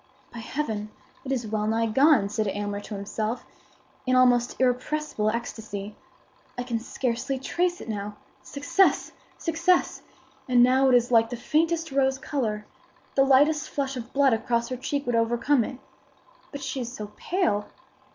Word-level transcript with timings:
"By 0.33 0.39
Heaven! 0.39 0.89
it 1.23 1.31
is 1.31 1.45
well 1.45 1.67
nigh 1.67 1.85
gone!" 1.85 2.27
said 2.27 2.47
Aylmer 2.47 2.79
to 2.79 2.95
himself, 2.95 3.45
in 4.07 4.15
almost 4.15 4.59
irrepressible 4.59 5.29
ecstasy. 5.29 5.95
"I 6.57 6.63
can 6.63 6.79
scarcely 6.79 7.37
trace 7.37 7.81
it 7.81 7.87
now. 7.87 8.17
Success! 8.41 9.11
success! 9.37 10.01
And 10.49 10.63
now 10.63 10.89
it 10.89 10.95
is 10.95 11.11
like 11.11 11.29
the 11.29 11.37
faintest 11.37 11.91
rose 11.91 12.17
color. 12.17 12.65
The 13.13 13.23
lightest 13.23 13.69
flush 13.69 13.95
of 13.95 14.11
blood 14.11 14.33
across 14.33 14.69
her 14.69 14.75
cheek 14.77 15.05
would 15.05 15.13
overcome 15.15 15.63
it. 15.63 15.77
But 16.51 16.63
she 16.63 16.79
is 16.81 16.91
so 16.91 17.11
pale!" 17.15 17.67